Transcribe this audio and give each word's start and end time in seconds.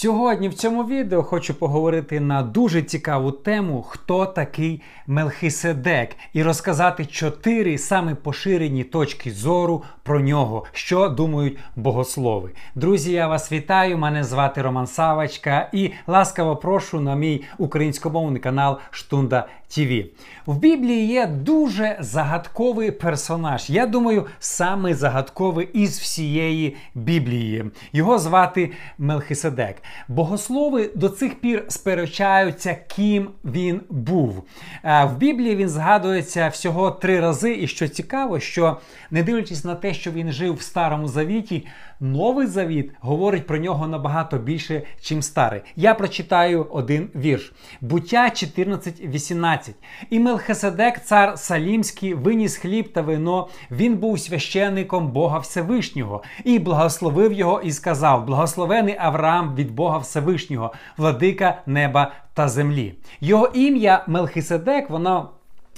Сьогодні 0.00 0.48
в 0.48 0.54
цьому 0.54 0.84
відео 0.84 1.22
хочу 1.22 1.54
поговорити 1.54 2.20
на 2.20 2.42
дуже 2.42 2.82
цікаву 2.82 3.30
тему, 3.32 3.84
хто 3.88 4.26
такий 4.26 4.82
Мелхиседек, 5.06 6.10
і 6.32 6.42
розказати 6.42 7.06
чотири 7.06 7.78
саме 7.78 8.14
поширені 8.14 8.84
точки 8.84 9.30
зору 9.30 9.82
про 10.02 10.20
нього, 10.20 10.64
що 10.72 11.08
думають 11.08 11.58
богослови. 11.76 12.50
Друзі, 12.74 13.12
я 13.12 13.28
вас 13.28 13.52
вітаю! 13.52 13.98
Мене 13.98 14.24
звати 14.24 14.62
Роман 14.62 14.86
Савочка 14.86 15.68
і 15.72 15.90
ласкаво 16.06 16.56
прошу 16.56 17.00
на 17.00 17.14
мій 17.14 17.44
українськомовний 17.58 18.40
канал 18.40 18.78
Штунда 18.90 19.48
ТВ. 19.70 20.04
В 20.46 20.58
Біблії 20.58 21.06
є 21.06 21.26
дуже 21.26 21.96
загадковий 22.00 22.90
персонаж. 22.90 23.70
Я 23.70 23.86
думаю, 23.86 24.26
самий 24.38 24.94
загадковий 24.94 25.68
із 25.72 25.98
всієї 26.00 26.76
Біблії. 26.94 27.64
Його 27.92 28.18
звати 28.18 28.70
Мелхиседек. 28.98 29.76
Богослови 30.08 30.90
до 30.94 31.08
цих 31.08 31.40
пір 31.40 31.64
сперечаються, 31.68 32.76
ким 32.96 33.28
він 33.44 33.80
був. 33.90 34.42
В 34.84 35.16
Біблії 35.16 35.56
він 35.56 35.68
згадується 35.68 36.48
всього 36.48 36.90
три 36.90 37.20
рази, 37.20 37.54
і 37.60 37.66
що 37.66 37.88
цікаво, 37.88 38.40
що 38.40 38.76
не 39.10 39.22
дивлячись 39.22 39.64
на 39.64 39.74
те, 39.74 39.94
що 39.94 40.10
він 40.10 40.32
жив 40.32 40.54
в 40.54 40.62
Старому 40.62 41.08
Завіті, 41.08 41.66
Новий 42.02 42.46
Завіт 42.46 42.92
говорить 43.00 43.46
про 43.46 43.58
нього 43.58 43.86
набагато 43.86 44.38
більше, 44.38 44.82
чим 45.00 45.22
старий. 45.22 45.60
Я 45.76 45.94
прочитаю 45.94 46.66
один 46.70 47.08
вірш. 47.14 47.52
Буття 47.80 48.24
14.18. 48.24 49.70
І 50.10 50.20
Мелхиседек, 50.20 51.04
цар 51.04 51.38
Салімський, 51.38 52.14
виніс 52.14 52.56
хліб 52.56 52.92
та 52.92 53.02
вино. 53.02 53.48
Він 53.70 53.96
був 53.96 54.20
священником 54.20 55.08
Бога 55.08 55.38
Всевишнього 55.38 56.22
і 56.44 56.58
благословив 56.58 57.32
його 57.32 57.60
і 57.60 57.72
сказав: 57.72 58.26
Благословений 58.26 58.96
Авраам 58.98 59.54
від 59.54 59.70
Бога 59.70 59.98
Всевишнього, 59.98 60.72
владика 60.96 61.62
неба 61.66 62.12
та 62.34 62.48
землі. 62.48 62.94
Його 63.20 63.46
ім'я 63.46 64.04
Мелхиседек, 64.06 64.90
воно 64.90 65.30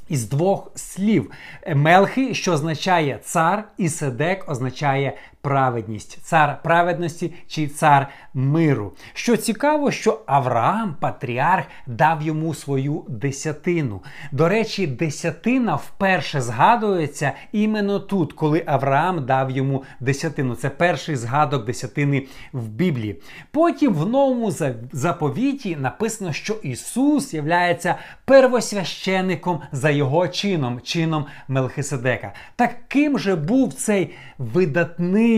із 0.08 0.28
двох 0.28 0.72
слів. 0.74 1.30
Мелхи, 1.74 2.34
що 2.34 2.52
означає 2.52 3.18
цар, 3.22 3.64
і 3.78 3.88
седек 3.88 4.44
означає 4.48 5.16
праведність, 5.42 6.18
цар 6.22 6.62
праведності 6.62 7.32
чи 7.48 7.68
цар 7.68 8.08
миру. 8.34 8.92
Що 9.12 9.36
цікаво, 9.36 9.90
що 9.90 10.20
Авраам, 10.26 10.96
патріарх, 11.00 11.64
дав 11.86 12.22
йому 12.22 12.54
свою 12.54 13.04
десятину. 13.08 14.00
До 14.32 14.48
речі, 14.48 14.86
десятина 14.86 15.74
вперше 15.74 16.40
згадується 16.40 17.32
іменно 17.52 18.00
тут, 18.00 18.32
коли 18.32 18.62
Авраам 18.66 19.26
дав 19.26 19.50
йому 19.50 19.84
десятину. 20.00 20.54
Це 20.54 20.70
перший 20.70 21.16
згадок 21.16 21.64
десятини 21.64 22.26
в 22.52 22.68
Біблії. 22.68 23.22
Потім 23.50 23.94
в 23.94 24.08
новому 24.08 24.52
заповіті 24.92 25.76
написано, 25.76 26.32
що 26.32 26.54
Ісус 26.54 27.34
являється 27.34 27.94
первосвященником 28.24 29.60
за 29.72 29.90
його 29.90 30.28
чином, 30.28 30.80
чином 30.80 31.26
Мелхиседека. 31.48 32.32
Так 32.56 32.70
ким 32.88 33.18
же 33.18 33.36
був 33.36 33.72
цей 33.72 34.14
видатний 34.38 35.31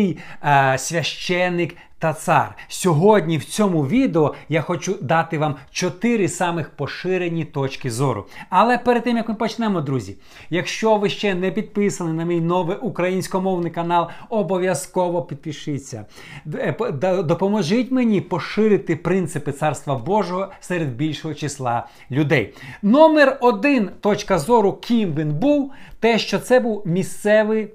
е, 0.44 0.78
священник 0.78 1.76
та 2.04 2.12
цар. 2.12 2.56
Сьогодні 2.68 3.38
в 3.38 3.44
цьому 3.44 3.86
відео 3.86 4.34
я 4.48 4.62
хочу 4.62 4.96
дати 5.02 5.38
вам 5.38 5.56
чотири 5.70 6.28
самих 6.28 6.70
поширені 6.70 7.44
точки 7.44 7.90
зору. 7.90 8.26
Але 8.50 8.78
перед 8.78 9.04
тим 9.04 9.16
як 9.16 9.28
ми 9.28 9.34
почнемо, 9.34 9.80
друзі, 9.80 10.16
якщо 10.50 10.96
ви 10.96 11.08
ще 11.08 11.34
не 11.34 11.50
підписані 11.50 12.12
на 12.12 12.24
мій 12.24 12.40
новий 12.40 12.76
українськомовний 12.76 13.70
канал, 13.70 14.08
обов'язково 14.28 15.22
підпишіться. 15.22 16.06
Е, 16.54 16.76
допоможіть 17.22 17.90
мені 17.90 18.20
поширити 18.20 18.96
принципи 18.96 19.52
царства 19.52 19.94
Божого 19.94 20.48
серед 20.60 20.96
більшого 20.96 21.34
числа 21.34 21.86
людей. 22.10 22.54
Номер 22.82 23.38
один 23.40 23.90
точка 24.00 24.38
зору, 24.38 24.72
ким 24.72 25.14
він 25.14 25.32
був, 25.32 25.72
те, 26.00 26.18
що 26.18 26.38
це 26.38 26.60
був 26.60 26.82
місцевий 26.86 27.68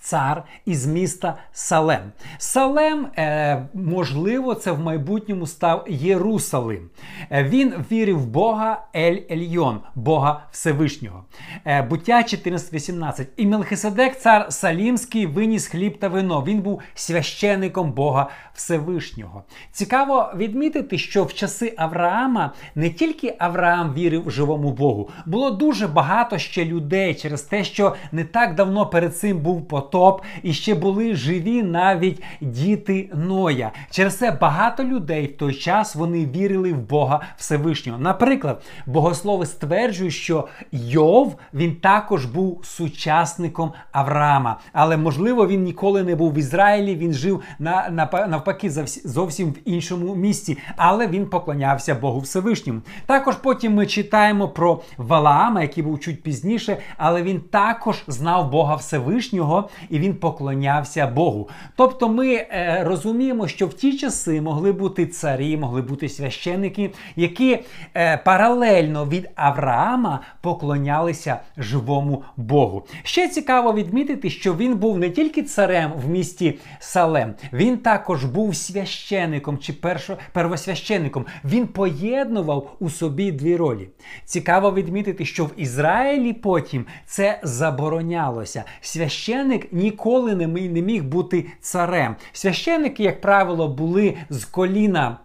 цар 0.00 0.42
із 0.64 0.86
міста 0.86 1.36
Салем. 1.52 2.12
Салем, 2.38 3.06
е, 3.16 3.68
можливо, 3.74 4.54
це 4.54 4.72
в 4.72 4.80
майбутньому 4.80 5.46
став 5.46 5.84
Єрусалим. 5.88 6.90
Е, 7.30 7.44
він 7.44 7.74
вірив 7.92 8.18
в 8.18 8.26
Бога 8.26 8.86
Ель 8.96 9.18
Ельйон, 9.30 9.80
Бога 9.94 10.42
Всевишнього. 10.50 11.24
Е, 11.64 11.82
буття 11.82 12.22
14.18. 12.22 13.26
І 13.36 13.46
Мелхиседек, 13.46 14.18
цар 14.18 14.46
Салімський, 14.52 15.26
виніс 15.26 15.66
хліб 15.66 15.98
та 15.98 16.08
вино. 16.08 16.44
Він 16.46 16.60
був 16.60 16.80
священником 16.94 17.92
Бога 17.92 18.30
Всевишнього. 18.54 19.42
Цікаво 19.72 20.32
відмітити, 20.36 20.98
що 20.98 21.24
в 21.24 21.34
часи 21.34 21.74
Авраама 21.76 22.52
не 22.74 22.90
тільки 22.90 23.34
Авраам 23.38 23.94
вірив 23.94 24.30
живому 24.30 24.72
Богу, 24.72 25.10
було 25.26 25.50
дуже 25.50 25.86
багато 25.86 26.38
ще 26.38 26.64
людей 26.64 27.14
через 27.14 27.42
те, 27.42 27.64
що 27.64 27.94
не 28.12 28.24
так 28.24 28.54
давно 28.54 28.86
перед 28.86 29.16
цим 29.16 29.38
був 29.38 29.68
потоп 29.68 29.87
потоп, 29.88 30.22
і 30.42 30.52
ще 30.52 30.74
були 30.74 31.14
живі 31.14 31.62
навіть 31.62 32.22
діти 32.40 33.10
Ноя. 33.14 33.70
Через 33.90 34.18
це 34.18 34.30
багато 34.30 34.84
людей 34.84 35.26
в 35.26 35.36
той 35.36 35.54
час 35.54 35.94
вони 35.94 36.26
вірили 36.26 36.72
в 36.72 36.78
Бога 36.78 37.20
Всевишнього. 37.36 37.98
Наприклад, 37.98 38.62
богослови 38.86 39.46
стверджують, 39.46 40.14
що 40.14 40.48
Йов 40.72 41.36
він 41.54 41.76
також 41.76 42.24
був 42.24 42.60
сучасником 42.64 43.72
Авраама, 43.92 44.60
але 44.72 44.96
можливо 44.96 45.46
він 45.46 45.62
ніколи 45.62 46.02
не 46.02 46.16
був 46.16 46.32
в 46.32 46.38
Ізраїлі. 46.38 46.96
Він 46.96 47.12
жив 47.12 47.42
на, 47.58 47.88
на 47.90 48.26
навпаки 48.28 48.70
зовсім 49.04 49.50
в 49.50 49.56
іншому 49.64 50.14
місці, 50.14 50.58
але 50.76 51.06
він 51.06 51.26
поклонявся 51.26 51.94
Богу 51.94 52.20
Всевишньому. 52.20 52.80
Також 53.06 53.36
потім 53.36 53.74
ми 53.74 53.86
читаємо 53.86 54.48
про 54.48 54.80
Валаама, 54.96 55.62
який 55.62 55.84
був 55.84 56.00
чуть 56.00 56.22
пізніше, 56.22 56.76
але 56.96 57.22
він 57.22 57.40
також 57.40 58.02
знав 58.06 58.50
Бога 58.50 58.74
Всевишнього 58.74 59.68
і 59.90 59.98
він 59.98 60.14
поклонявся 60.14 61.06
Богу. 61.06 61.48
Тобто 61.76 62.08
ми 62.08 62.34
е, 62.34 62.82
розуміємо, 62.86 63.48
що 63.48 63.66
в 63.66 63.74
ті 63.74 63.96
часи 63.96 64.40
могли 64.40 64.72
бути 64.72 65.06
царі, 65.06 65.56
могли 65.56 65.82
бути 65.82 66.08
священники, 66.08 66.90
які 67.16 67.58
е, 67.94 68.16
паралельно 68.16 69.06
від 69.06 69.28
Авраама 69.34 70.20
поклонялися 70.40 71.40
живому 71.56 72.22
Богу. 72.36 72.86
Ще 73.02 73.28
цікаво 73.28 73.72
відмітити, 73.72 74.30
що 74.30 74.54
він 74.54 74.76
був 74.76 74.98
не 74.98 75.10
тільки 75.10 75.42
царем 75.42 75.92
в 75.96 76.08
місті 76.08 76.58
Салем, 76.78 77.34
він 77.52 77.76
також 77.76 78.24
був 78.24 78.56
священником 78.56 79.58
чи 79.58 79.72
першо, 79.72 80.16
первосвященником. 80.32 81.26
Він 81.44 81.66
поєднував 81.66 82.76
у 82.80 82.90
собі 82.90 83.32
дві 83.32 83.56
ролі. 83.56 83.88
Цікаво 84.24 84.72
відмітити, 84.72 85.24
що 85.24 85.44
в 85.44 85.52
Ізраїлі 85.56 86.32
потім 86.32 86.86
це 87.06 87.40
заборонялося. 87.42 88.64
Священник 88.80 89.67
ніколи 89.72 90.34
не 90.34 90.82
міг 90.82 91.04
бути 91.04 91.46
царем. 91.60 92.16
Священники, 92.32 93.02
як 93.02 93.20
правило, 93.20 93.68
були 93.68 94.16
з 94.30 94.44
коліна. 94.44 95.16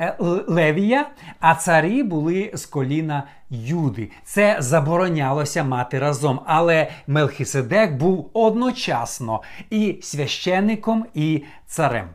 Е, 0.00 0.16
Левія, 0.46 1.10
а 1.40 1.54
царі 1.54 2.02
були 2.02 2.50
з 2.54 2.66
коліна 2.66 3.22
Юди. 3.50 4.10
Це 4.24 4.56
заборонялося 4.58 5.64
мати 5.64 5.98
разом. 5.98 6.40
Але 6.46 6.90
Мелхиседек 7.06 7.92
був 7.92 8.30
одночасно 8.32 9.42
і 9.70 9.98
священником, 10.02 11.06
і 11.14 11.42
царем. 11.66 12.08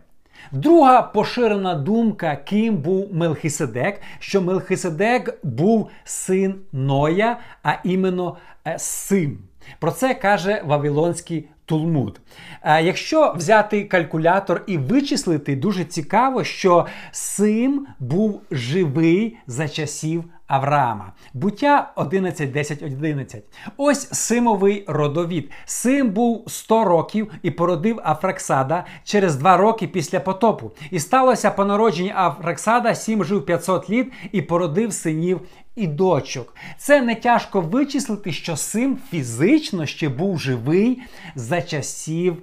Друга 0.52 1.02
поширена 1.02 1.76
думка, 1.76 2.36
ким 2.36 2.78
був 2.78 3.14
Мелхиседек, 3.14 4.02
що 4.20 4.42
Мелхиседек 4.42 5.40
був 5.44 5.90
син 6.04 6.56
Ноя, 6.72 7.40
а 7.64 7.74
іменно 7.84 8.38
е, 8.68 8.80
син. 8.80 9.38
Про 9.80 9.92
це 9.92 10.14
каже 10.14 10.62
Вавилонський 10.66 11.50
Тулмуд. 11.66 12.20
Якщо 12.66 13.34
взяти 13.38 13.84
калькулятор 13.84 14.64
і 14.68 14.78
вичислити, 14.78 15.56
дуже 15.56 15.86
цікаво, 15.86 16.44
що 16.44 16.86
Сим 17.12 17.88
був 18.00 18.42
живий 18.52 19.38
за 19.48 19.68
часів 19.68 20.24
Авраама. 20.48 21.12
Буття 21.34 21.92
11, 21.96 22.52
10, 22.52 22.84
11. 22.84 23.44
Ось 23.78 24.14
Симовий 24.14 24.86
родовід. 24.88 25.52
Сим 25.66 26.10
був 26.10 26.44
100 26.48 26.84
років 26.84 27.32
і 27.44 27.52
породив 27.52 28.00
Афраксада 28.04 28.86
через 29.04 29.36
2 29.36 29.58
роки 29.58 29.88
після 29.88 30.20
потопу. 30.20 30.72
І 30.92 31.00
сталося 31.00 31.52
по 31.52 31.66
народженні 31.66 32.14
Афраксада, 32.16 32.96
Сім 32.96 33.24
жив 33.24 33.46
500 33.46 33.90
літ 33.90 34.14
і 34.32 34.42
породив 34.42 34.94
синів 34.94 35.42
і 35.78 35.88
дочок. 35.88 36.56
Це 36.78 37.02
не 37.02 37.16
тяжко 37.16 37.62
вичислити, 37.62 38.32
що 38.32 38.58
Сим 38.58 38.98
фізично 39.12 39.86
ще 39.86 40.10
був 40.10 40.40
живий 40.40 41.02
за 41.36 41.62
часів 41.62 42.38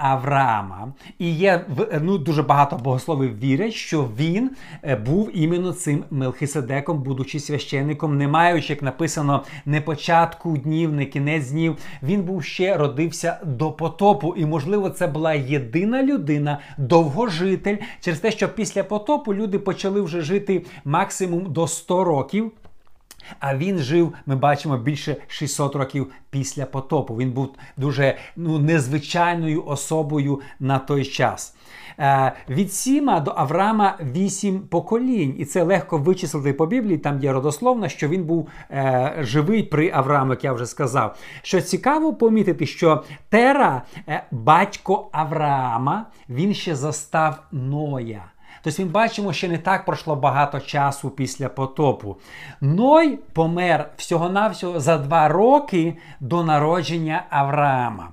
Авраама. 0.00 0.92
І 1.18 1.30
є 1.34 1.64
ну, 2.02 2.18
дуже 2.18 2.42
багато 2.42 2.76
богословів 2.76 3.38
вірять, 3.38 3.72
що 3.72 4.08
він 4.18 4.50
е, 4.84 4.96
був 4.96 5.30
іменно 5.34 5.72
цим 5.72 6.04
Мелхиседеком, 6.10 7.02
будучи 7.02 7.40
священником, 7.40 8.18
не 8.18 8.28
маючи, 8.28 8.72
як 8.72 8.82
написано, 8.82 9.44
не 9.66 9.80
початку 9.80 10.56
днів, 10.56 10.92
не 10.92 11.06
кінець 11.06 11.50
днів. 11.50 11.76
Він 12.02 12.22
був 12.22 12.44
ще 12.44 12.76
родився 12.76 13.38
до 13.44 13.72
потопу. 13.72 14.34
І, 14.36 14.46
можливо, 14.46 14.90
це 14.90 15.06
була 15.06 15.34
єдина 15.34 16.02
людина, 16.02 16.58
довгожитель, 16.78 17.76
через 18.00 18.20
те, 18.20 18.30
що 18.30 18.48
після 18.48 18.84
потопу 18.84 19.34
люди 19.34 19.58
почали 19.58 20.00
вже 20.00 20.20
жити 20.20 20.64
максимум 20.84 21.52
до 21.52 21.66
100 21.66 22.04
років. 22.04 22.52
А 23.38 23.56
він 23.56 23.78
жив, 23.78 24.14
ми 24.26 24.36
бачимо, 24.36 24.76
більше 24.76 25.16
600 25.26 25.76
років 25.76 26.12
після 26.30 26.66
потопу. 26.66 27.16
Він 27.16 27.32
був 27.32 27.54
дуже 27.76 28.18
ну, 28.36 28.58
незвичайною 28.58 29.66
особою 29.66 30.40
на 30.60 30.78
той 30.78 31.04
час. 31.04 31.54
Е, 31.98 32.32
від 32.48 32.72
Сіма 32.72 33.20
до 33.20 33.32
Авраама 33.36 33.98
вісім 34.00 34.60
поколінь, 34.60 35.34
і 35.38 35.44
це 35.44 35.62
легко 35.62 35.98
вичислити 35.98 36.52
по 36.52 36.66
Біблії. 36.66 36.98
Там 36.98 37.20
є 37.20 37.32
родословно, 37.32 37.88
що 37.88 38.08
він 38.08 38.24
був 38.24 38.48
е, 38.70 39.16
живий 39.20 39.62
при 39.62 39.90
Аврааму, 39.94 40.30
як 40.32 40.44
я 40.44 40.52
вже 40.52 40.66
сказав. 40.66 41.16
Що 41.42 41.60
цікаво 41.60 42.14
помітити, 42.14 42.66
що 42.66 43.04
Тера, 43.28 43.82
е, 44.08 44.22
батько 44.30 45.08
Авраама, 45.12 46.06
він 46.28 46.54
ще 46.54 46.76
застав 46.76 47.42
Ноя. 47.52 48.24
Тобто, 48.62 48.82
ми 48.82 48.88
бачимо, 48.88 49.32
що 49.32 49.48
не 49.48 49.58
так 49.58 49.84
пройшло 49.84 50.16
багато 50.16 50.60
часу 50.60 51.10
після 51.10 51.48
потопу. 51.48 52.16
Ной 52.60 53.18
помер 53.32 53.90
всього-навсього 53.96 54.80
за 54.80 54.98
два 54.98 55.28
роки 55.28 55.96
до 56.20 56.44
народження 56.44 57.24
Авраама. 57.30 58.08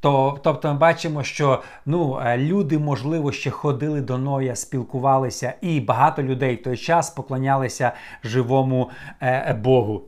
То, 0.00 0.38
Тобто 0.42 0.68
ми 0.68 0.74
бачимо, 0.78 1.22
що 1.22 1.62
ну, 1.86 2.20
е, 2.24 2.38
люди, 2.38 2.78
можливо, 2.78 3.32
ще 3.32 3.50
ходили 3.50 4.00
до 4.00 4.18
Ноя, 4.18 4.56
спілкувалися, 4.56 5.52
і 5.60 5.80
багато 5.80 6.22
людей 6.22 6.56
в 6.56 6.62
той 6.62 6.76
час 6.76 7.10
поклонялися 7.10 7.92
живому 8.24 8.90
е, 9.22 9.58
Богу. 9.62 10.02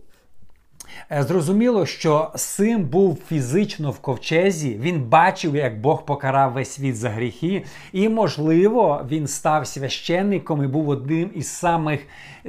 Е, 1.12 1.22
зрозуміло, 1.22 1.86
що 1.86 2.30
Сим 2.34 2.84
був 2.84 3.18
фізично 3.28 3.90
в 3.90 3.98
ковчезі, 3.98 4.78
він 4.80 5.02
бачив, 5.02 5.56
як 5.56 5.80
Бог 5.80 6.04
покарав 6.04 6.52
весь 6.52 6.70
світ 6.70 6.96
за 6.96 7.10
гріхи, 7.10 7.64
і, 7.92 8.08
можливо, 8.08 9.04
він 9.10 9.26
став 9.26 9.66
священником 9.66 10.64
і 10.64 10.66
був 10.66 10.88
одним 10.88 11.30
із 11.34 11.48
самих 11.48 12.00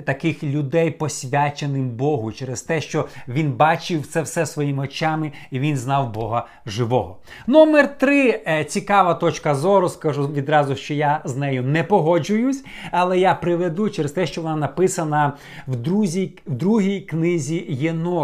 таких 0.05 0.43
людей, 0.43 0.91
посвяченим 0.91 1.89
Богу, 1.89 2.31
через 2.31 2.61
те, 2.61 2.81
що 2.81 3.07
він 3.27 3.51
бачив 3.51 4.07
це 4.07 4.21
все 4.21 4.45
своїми 4.45 4.83
очами 4.83 5.31
і 5.51 5.59
він 5.59 5.77
знав 5.77 6.13
Бога 6.13 6.47
живого. 6.65 7.17
Номер 7.47 7.97
три 7.97 8.41
е, 8.47 8.63
цікава 8.63 9.13
точка 9.13 9.55
зору. 9.55 9.89
Скажу 9.89 10.27
відразу, 10.27 10.75
що 10.75 10.93
я 10.93 11.21
з 11.25 11.35
нею 11.35 11.63
не 11.63 11.83
погоджуюсь, 11.83 12.63
але 12.91 13.19
я 13.19 13.33
приведу 13.33 13.89
через 13.89 14.11
те, 14.11 14.27
що 14.27 14.41
вона 14.41 14.55
написана 14.55 15.33
в, 15.67 15.75
друзі, 15.75 16.31
в 16.47 16.53
другій 16.53 17.01
книзі 17.01 17.65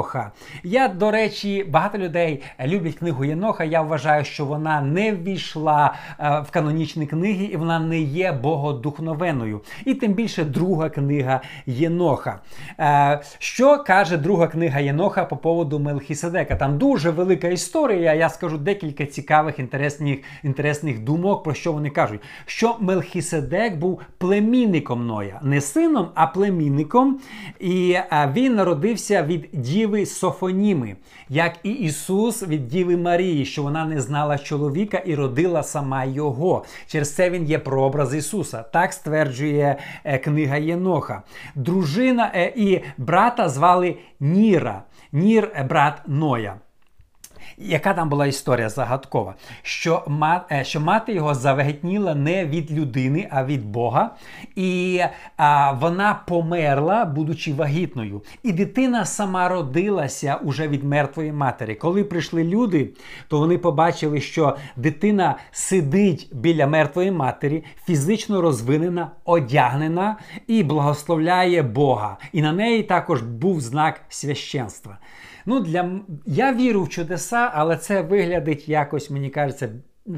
Єноха. 0.06 0.32
Я, 0.64 0.88
до 0.88 1.12
речі, 1.12 1.66
багато 1.70 1.98
людей 1.98 2.44
люблять 2.66 2.96
книгу 2.96 3.26
Єноха. 3.26 3.64
Я 3.64 3.82
вважаю, 3.82 4.26
що 4.26 4.46
вона 4.46 4.82
не 4.82 5.12
ввійшла 5.12 5.94
е, 6.20 6.44
в 6.48 6.52
канонічні 6.52 7.08
книги 7.08 7.46
і 7.46 7.58
вона 7.58 7.80
не 7.80 8.00
є 8.00 8.32
богодухновеною. 8.32 9.62
І 9.86 9.94
тим 9.94 10.14
більше 10.14 10.44
друга 10.44 10.90
книга 10.90 11.42
Єноха. 11.66 12.40
Е, 12.80 13.22
що 13.40 13.84
каже 13.84 14.18
друга 14.18 14.48
книга 14.48 14.80
Єноха 14.80 15.26
по 15.26 15.38
поводу 15.38 15.80
Мелхіседека? 15.80 16.56
Там 16.56 16.78
дуже 16.78 17.10
велика 17.10 17.48
історія. 17.48 18.14
Я 18.14 18.30
скажу 18.30 18.58
декілька 18.58 19.06
цікавих 19.06 19.60
інтересних 19.60 20.20
інтересних 20.44 21.00
думок, 21.00 21.44
про 21.44 21.54
що 21.54 21.74
вони 21.74 21.90
кажуть. 21.90 22.22
Що 22.46 22.76
Мелхіседек 22.80 23.76
був 23.76 24.02
племінником 24.18 25.08
Ноя, 25.08 25.40
не 25.44 25.62
сином, 25.62 26.08
а 26.16 26.28
племінником. 26.28 27.20
І 27.60 27.92
е, 27.92 28.32
він 28.36 28.56
народився 28.56 29.24
від 29.24 29.50
діви 29.54 29.95
Софоніми, 30.06 30.96
як 31.30 31.54
і 31.64 31.72
Ісус 31.72 32.44
від 32.44 32.68
Діви 32.68 32.98
Марії, 32.98 33.46
що 33.46 33.64
вона 33.64 33.86
не 33.86 34.02
знала 34.02 34.38
чоловіка 34.38 34.98
і 34.98 35.16
родила 35.16 35.64
сама 35.64 36.06
його. 36.06 36.66
Через 36.88 37.16
це 37.16 37.30
він 37.30 37.46
є 37.46 37.60
прообраз 37.60 38.16
Ісуса. 38.16 38.64
Так 38.64 38.94
стверджує 38.94 39.78
е, 40.04 40.18
книга 40.18 40.58
Єноха. 40.58 41.24
Дружина 41.56 42.32
е, 42.36 42.54
і 42.56 42.82
брата 42.98 43.50
звали 43.50 43.98
Ніра. 44.20 44.84
Нір 45.12 45.52
е, 45.56 45.64
брат 45.64 46.02
Ноя. 46.08 46.56
Яка 47.58 47.94
там 47.94 48.10
була 48.10 48.26
історія 48.26 48.70
загадкова? 48.70 49.36
Що 49.62 50.04
мати, 50.08 50.64
що 50.64 50.80
мати 50.80 51.14
його 51.14 51.34
завагітніла 51.34 52.16
не 52.16 52.46
від 52.46 52.72
людини, 52.72 53.28
а 53.32 53.46
від 53.46 53.66
Бога. 53.66 54.16
І 54.56 55.02
а, 55.38 55.72
вона 55.72 56.22
померла, 56.28 57.06
будучи 57.06 57.54
вагітною. 57.54 58.22
І 58.44 58.52
дитина 58.52 59.06
сама 59.06 59.50
родилася 59.50 60.36
уже 60.36 60.68
від 60.68 60.84
мертвої 60.84 61.32
матері. 61.32 61.76
Коли 61.76 62.04
прийшли 62.04 62.44
люди, 62.44 62.90
то 63.28 63.40
вони 63.40 63.58
побачили, 63.58 64.22
що 64.22 64.58
дитина 64.76 65.36
сидить 65.52 66.30
біля 66.32 66.68
мертвої 66.68 67.12
матері, 67.12 67.64
фізично 67.86 68.42
розвинена, 68.42 69.12
одягнена 69.26 70.18
і 70.48 70.64
благословляє 70.64 71.64
Бога. 71.64 72.18
І 72.32 72.42
на 72.42 72.52
неї 72.52 72.84
також 72.84 73.22
був 73.22 73.62
знак 73.62 74.02
священства. 74.10 74.98
Ну, 75.46 75.60
для 75.60 76.00
Я 76.26 76.54
вірю 76.54 76.84
в 76.84 76.90
чудеса, 76.90 77.52
але 77.54 77.78
це 77.78 78.02
виглядить 78.02 78.70
якось, 78.70 79.10
мені 79.10 79.30
кажеться, 79.30 79.70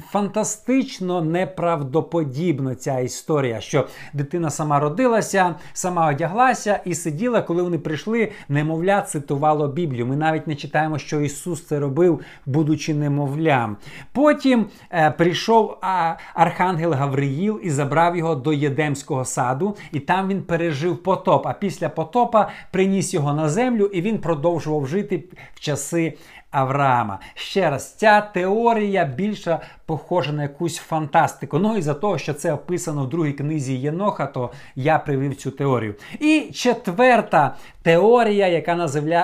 Фантастично 0.09 1.21
неправдоподібно 1.21 2.75
ця 2.75 2.99
історія, 2.99 3.61
що 3.61 3.87
дитина 4.13 4.49
сама 4.49 4.79
родилася, 4.79 5.55
сама 5.73 6.09
одяглася 6.09 6.79
і 6.85 6.95
сиділа, 6.95 7.41
коли 7.41 7.63
вони 7.63 7.77
прийшли, 7.79 8.31
немовля 8.49 9.01
цитувало 9.01 9.67
Біблію. 9.67 10.05
Ми 10.05 10.15
навіть 10.15 10.47
не 10.47 10.55
читаємо, 10.55 10.97
що 10.97 11.21
Ісус 11.21 11.65
це 11.65 11.79
робив, 11.79 12.21
будучи 12.45 12.93
немовлям. 12.93 13.77
Потім 14.11 14.65
е, 14.91 15.11
прийшов 15.11 15.77
а, 15.81 16.13
Архангел 16.33 16.93
Гавриїл 16.93 17.59
і 17.63 17.69
забрав 17.69 18.17
його 18.17 18.35
до 18.35 18.53
Єдемського 18.53 19.25
саду, 19.25 19.75
і 19.91 19.99
там 19.99 20.27
він 20.27 20.41
пережив 20.41 21.03
потоп. 21.03 21.47
А 21.47 21.53
після 21.53 21.89
потопа 21.89 22.49
приніс 22.71 23.13
його 23.13 23.33
на 23.33 23.49
землю, 23.49 23.85
і 23.85 24.01
він 24.01 24.17
продовжував 24.17 24.87
жити 24.87 25.23
в 25.53 25.59
часи 25.59 26.17
Авраама. 26.51 27.19
Ще 27.33 27.69
раз, 27.69 27.95
ця 27.95 28.21
теорія 28.21 29.05
більше 29.05 29.59
похожа 29.87 30.31
на 30.31 30.43
якусь 30.43 30.77
фантастику. 30.77 31.59
Ну 31.59 31.77
і 31.77 31.81
за 31.81 31.93
того, 31.93 32.17
що 32.17 32.33
це 32.33 32.53
описано 32.53 33.03
в 33.03 33.09
другій 33.09 33.33
книзі 33.33 33.73
Єноха, 33.73 34.25
то 34.25 34.51
я 34.75 34.99
привів 34.99 35.35
цю 35.35 35.51
теорію. 35.51 35.95
І 36.19 36.41
четверта 36.53 37.55
теорія, 37.81 38.47
яка 38.47 38.75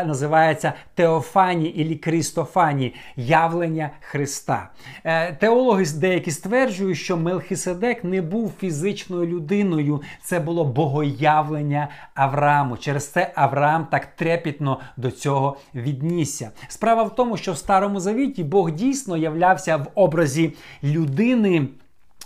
називається 0.06 0.74
Теофані 0.96 1.66
і 1.66 1.96
Крістофані 1.96 2.94
явлення 3.16 3.90
Христа. 4.00 4.70
Е, 5.04 5.34
теологи 5.34 5.86
деякі 5.96 6.32
стверджують, 6.32 6.98
що 6.98 7.18
Мелхиседек 7.18 8.04
не 8.04 8.22
був 8.22 8.54
фізичною 8.60 9.28
людиною, 9.28 10.02
це 10.24 10.40
було 10.40 10.66
богоявлення 10.66 11.88
Аврааму. 12.14 12.78
Через 12.78 13.08
це 13.08 13.32
Авраам 13.36 13.88
так 13.92 14.06
трепітно 14.06 14.80
до 14.98 15.12
цього 15.12 15.58
віднісся. 15.76 16.52
Справа 16.68 17.04
в 17.04 17.16
тому, 17.16 17.38
що 17.38 17.52
в 17.52 17.58
Старому 17.58 18.00
Завіті 18.00 18.44
Бог 18.44 18.72
дійсно 18.72 19.18
являвся 19.18 19.78
в 19.78 19.88
образі 19.96 20.53
людини. 20.84 21.68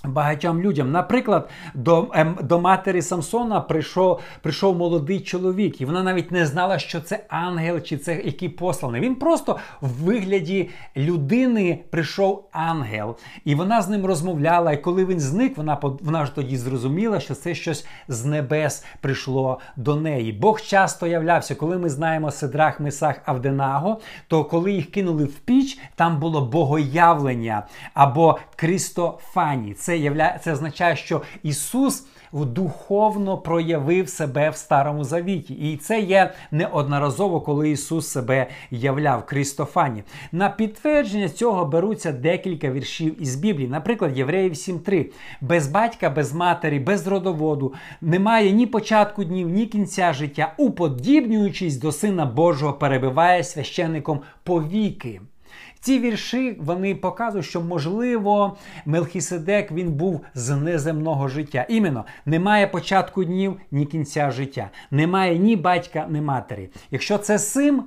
Багатьом 0.07 0.61
людям, 0.61 0.91
наприклад, 0.91 1.49
до 1.73 2.07
ем, 2.13 2.37
до 2.41 2.59
матері 2.59 3.01
Самсона 3.01 3.61
прийшов 3.61 4.19
прийшов 4.41 4.75
молодий 4.75 5.19
чоловік, 5.19 5.81
і 5.81 5.85
вона 5.85 6.03
навіть 6.03 6.31
не 6.31 6.45
знала, 6.45 6.79
що 6.79 7.01
це 7.01 7.25
ангел 7.29 7.81
чи 7.81 7.97
це 7.97 8.21
який 8.25 8.49
посланий. 8.49 9.01
Він 9.01 9.15
просто 9.15 9.57
в 9.81 9.89
вигляді 9.89 10.69
людини 10.97 11.79
прийшов 11.89 12.49
ангел, 12.51 13.15
і 13.45 13.55
вона 13.55 13.81
з 13.81 13.89
ним 13.89 14.05
розмовляла. 14.05 14.71
І 14.71 14.81
коли 14.81 15.05
він 15.05 15.19
зник, 15.19 15.57
вона 15.57 15.77
вона 15.81 16.25
ж 16.25 16.35
тоді 16.35 16.57
зрозуміла, 16.57 17.19
що 17.19 17.35
це 17.35 17.55
щось 17.55 17.87
з 18.07 18.25
небес 18.25 18.85
прийшло 19.01 19.59
до 19.75 19.95
неї. 19.95 20.31
Бог 20.31 20.61
часто 20.61 21.07
являвся, 21.07 21.55
коли 21.55 21.77
ми 21.77 21.89
знаємо 21.89 22.31
Седрах, 22.31 22.79
Месах, 22.79 23.15
Авденаго, 23.25 23.99
то 24.27 24.45
коли 24.45 24.71
їх 24.71 24.91
кинули 24.91 25.23
в 25.25 25.39
піч, 25.39 25.79
там 25.95 26.19
було 26.19 26.41
богоявлення 26.41 27.67
або 27.93 28.39
Крістофані. 28.55 29.73
Це 29.73 29.96
явля... 29.97 30.39
це 30.43 30.53
означає, 30.53 30.95
що 30.95 31.21
Ісус 31.43 32.05
духовно 32.33 33.37
проявив 33.37 34.09
себе 34.09 34.49
в 34.49 34.55
Старому 34.55 35.03
Завіті. 35.03 35.53
І 35.53 35.77
це 35.77 36.01
є 36.01 36.33
неодноразово, 36.51 37.41
коли 37.41 37.69
Ісус 37.69 38.07
себе 38.07 38.47
являв 38.71 39.25
Крістофані. 39.25 40.03
На 40.31 40.49
підтвердження 40.49 41.29
цього 41.29 41.65
беруться 41.65 42.11
декілька 42.11 42.71
віршів 42.71 43.21
із 43.21 43.35
Біблії. 43.35 43.67
Наприклад, 43.67 44.17
Євреїв 44.17 44.53
7.3. 44.53 45.05
Без 45.41 45.67
батька, 45.67 46.09
без 46.09 46.33
матері, 46.33 46.79
без 46.79 47.07
родоводу 47.07 47.73
немає 48.01 48.51
ні 48.51 48.65
початку 48.65 49.23
днів, 49.23 49.49
ні 49.49 49.65
кінця 49.65 50.13
життя, 50.13 50.53
уподібнюючись 50.57 51.77
до 51.77 51.91
Сина 51.91 52.25
Божого, 52.25 52.73
перебиває 52.73 53.43
священником 53.43 54.21
повіки. 54.43 55.21
Ці 55.79 55.99
вірші 55.99 56.57
вони 56.59 56.95
показують, 56.95 57.45
що 57.45 57.61
можливо 57.61 58.57
Мелхіседек 58.85 59.71
він 59.71 59.91
був 59.91 60.21
з 60.33 60.55
неземного 60.55 61.27
життя. 61.27 61.65
Іменно 61.69 62.05
немає 62.25 62.67
початку 62.67 63.23
днів, 63.23 63.59
ні 63.71 63.85
кінця 63.85 64.31
життя, 64.31 64.69
немає 64.91 65.37
ні 65.37 65.55
батька, 65.55 66.07
ні 66.09 66.21
матері. 66.21 66.69
Якщо 66.91 67.17
це 67.17 67.39
син, 67.39 67.83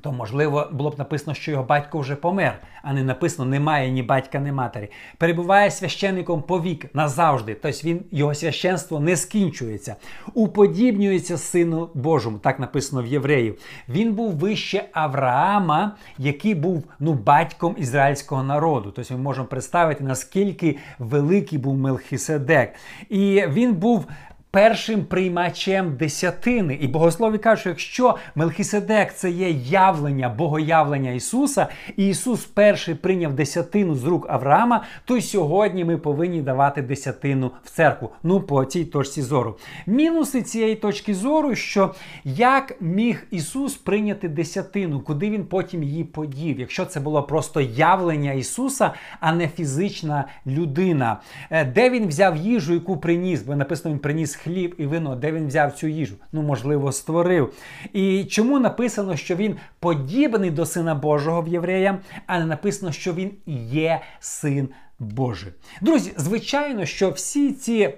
то 0.00 0.12
можливо 0.12 0.68
було 0.72 0.90
б 0.90 0.98
написано, 0.98 1.34
що 1.34 1.50
його 1.50 1.64
батько 1.64 1.98
вже 1.98 2.16
помер, 2.16 2.58
а 2.82 2.92
не 2.92 3.04
написано 3.04 3.50
немає 3.50 3.90
ні 3.90 4.02
батька, 4.02 4.38
ні 4.38 4.52
матері. 4.52 4.90
Перебуває 5.18 5.70
священником 5.70 6.42
повік 6.42 6.94
назавжди. 6.94 7.54
Тобто 7.54 7.78
він 7.84 8.04
його 8.10 8.34
священство 8.34 9.00
не 9.00 9.16
скінчується, 9.16 9.96
уподібнюється 10.34 11.38
сину 11.38 11.90
Божому. 11.94 12.38
Так 12.38 12.58
написано 12.60 13.02
в 13.02 13.06
євреїв. 13.06 13.58
Він 13.88 14.12
був 14.12 14.32
вище 14.32 14.84
Авраама, 14.92 15.96
який 16.18 16.54
був 16.54 16.84
ну 17.00 17.12
батьком 17.12 17.76
ізраїльського 17.78 18.42
народу. 18.42 18.92
Тобто 18.96 19.14
ми 19.14 19.20
можемо 19.20 19.46
представити 19.46 20.04
наскільки 20.04 20.76
великий 20.98 21.58
був 21.58 21.76
Мелхіседек, 21.76 22.74
і 23.08 23.44
він 23.48 23.74
був 23.74 24.06
першим 24.54 25.04
приймачем 25.04 25.96
десятини. 25.96 26.78
І 26.80 26.88
богослові 26.88 27.38
кажуть, 27.38 27.60
що 27.60 27.70
якщо 27.70 28.16
Мелхіседек 28.34 29.14
це 29.14 29.30
є 29.30 29.50
явлення, 29.50 30.28
богоявлення 30.28 31.10
Ісуса, 31.10 31.66
і 31.96 32.08
Ісус 32.08 32.44
перший 32.44 32.94
прийняв 32.94 33.32
десятину 33.32 33.94
з 33.94 34.04
рук 34.04 34.26
Авраама, 34.30 34.84
то 35.04 35.20
сьогодні 35.20 35.84
ми 35.84 35.96
повинні 35.96 36.42
давати 36.42 36.82
десятину 36.82 37.50
в 37.64 37.70
церкву. 37.70 38.10
Ну, 38.22 38.40
по 38.40 38.64
цій 38.64 38.84
точці 38.84 39.22
зору. 39.22 39.58
Мінуси 39.86 40.42
цієї 40.42 40.74
точки 40.74 41.14
зору, 41.14 41.54
що 41.54 41.94
як 42.24 42.76
міг 42.80 43.26
Ісус 43.30 43.74
прийняти 43.74 44.28
десятину, 44.28 45.00
куди 45.00 45.30
він 45.30 45.44
потім 45.44 45.82
її 45.82 46.04
подів, 46.04 46.60
якщо 46.60 46.84
це 46.84 47.00
було 47.00 47.22
просто 47.22 47.60
явлення 47.60 48.32
Ісуса, 48.32 48.90
а 49.20 49.32
не 49.32 49.48
фізична 49.48 50.24
людина, 50.46 51.20
е, 51.50 51.64
де 51.64 51.90
він 51.90 52.08
взяв 52.08 52.36
їжу, 52.36 52.74
яку 52.74 52.96
приніс, 52.96 53.42
бо 53.42 53.56
написано, 53.56 53.94
він 53.94 53.98
приніс 53.98 54.34
хліб 54.44 54.74
і 54.78 54.86
вино, 54.86 55.16
де 55.16 55.32
він 55.32 55.46
взяв 55.46 55.72
цю 55.72 55.86
їжу? 55.86 56.14
Ну, 56.32 56.42
можливо, 56.42 56.92
створив. 56.92 57.52
І 57.92 58.24
чому 58.24 58.58
написано, 58.58 59.16
що 59.16 59.36
він 59.36 59.56
подібний 59.80 60.50
до 60.50 60.66
Сина 60.66 60.94
Божого 60.94 61.42
в 61.42 61.48
єврея, 61.48 61.98
а 62.26 62.38
не 62.38 62.46
написано, 62.46 62.92
що 62.92 63.12
він 63.12 63.30
є 63.70 64.00
син 64.20 64.68
Божий. 64.98 65.52
Друзі, 65.80 66.12
звичайно, 66.16 66.84
що 66.84 67.10
всі 67.10 67.52
ці, 67.52 67.94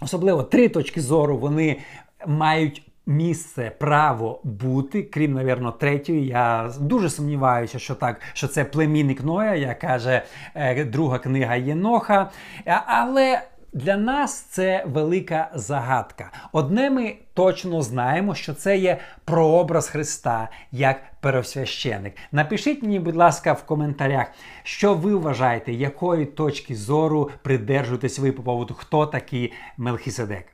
особливо 0.00 0.42
три 0.42 0.68
точки 0.68 1.00
зору, 1.00 1.38
вони 1.38 1.78
мають. 2.26 2.82
Місце 3.06 3.72
право 3.78 4.40
бути, 4.44 5.02
крім, 5.02 5.32
навірно, 5.32 5.72
третьої. 5.72 6.26
Я 6.26 6.72
дуже 6.80 7.10
сумніваюся, 7.10 7.78
що 7.78 7.94
так, 7.94 8.20
що 8.32 8.48
це 8.48 8.64
племінник 8.64 9.24
Ноя, 9.24 9.54
як 9.54 9.78
каже 9.78 10.22
е, 10.54 10.84
друга 10.84 11.18
книга 11.18 11.56
Єноха. 11.56 12.30
Але 12.86 13.42
для 13.74 13.96
нас 13.96 14.40
це 14.40 14.84
велика 14.86 15.50
загадка. 15.54 16.30
Одне 16.52 16.90
ми 16.90 17.16
точно 17.34 17.82
знаємо, 17.82 18.34
що 18.34 18.54
це 18.54 18.76
є 18.76 18.98
прообраз 19.24 19.88
Христа 19.88 20.48
як 20.72 21.00
первосвященик. 21.20 22.14
Напишіть 22.32 22.82
мені, 22.82 23.00
будь 23.00 23.16
ласка, 23.16 23.52
в 23.52 23.62
коментарях, 23.62 24.26
що 24.62 24.94
ви 24.94 25.14
вважаєте, 25.14 25.72
якої 25.72 26.26
точки 26.26 26.74
зору 26.74 27.30
придержуєтесь 27.42 28.18
ви 28.18 28.32
по 28.32 28.42
поводу, 28.42 28.74
хто 28.74 29.06
такий 29.06 29.52
Мелхіседек. 29.76 30.53